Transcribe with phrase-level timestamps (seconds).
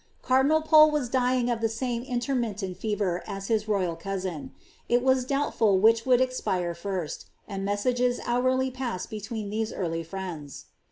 [0.23, 4.51] Cardinal Pole was dying of the same intermittent fever as his royal cousin;
[4.89, 10.65] it was doubtful which would expire first, and messages hourly passed between these early friends.